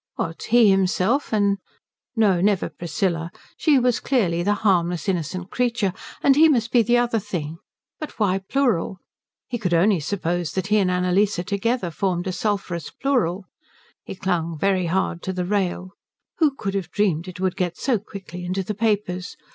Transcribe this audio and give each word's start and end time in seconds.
What, 0.15 0.41
himself 0.49 1.31
and 1.31 1.59
no, 2.15 2.41
never 2.41 2.69
Priscilla. 2.69 3.31
She 3.55 3.77
was 3.77 3.99
clearly 3.99 4.41
the 4.41 4.55
harmless 4.65 5.07
innocent 5.07 5.51
creature, 5.51 5.93
and 6.23 6.35
he 6.35 6.49
must 6.49 6.71
be 6.71 6.81
the 6.81 6.97
other 6.97 7.19
thing. 7.19 7.59
But 7.99 8.17
why 8.17 8.39
plural? 8.39 8.97
He 9.47 9.59
could 9.59 9.75
only 9.75 9.99
suppose 9.99 10.53
that 10.53 10.65
he 10.73 10.79
and 10.79 10.89
Annalise 10.89 11.35
together 11.35 11.91
formed 11.91 12.25
a 12.25 12.31
sulphurous 12.31 12.89
plural. 12.89 13.45
He 14.03 14.15
clung 14.15 14.57
very 14.57 14.87
hard 14.87 15.21
to 15.21 15.33
the 15.33 15.45
rail. 15.45 15.91
Who 16.39 16.55
could 16.55 16.73
have 16.73 16.89
dreamed 16.89 17.27
it 17.27 17.39
would 17.39 17.55
get 17.55 17.77
so 17.77 17.99
quickly 17.99 18.43
into 18.43 18.63
the 18.63 18.73
papers? 18.73 19.37